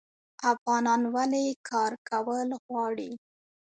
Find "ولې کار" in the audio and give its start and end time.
1.15-1.91